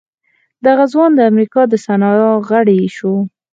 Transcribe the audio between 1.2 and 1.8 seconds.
امريکا د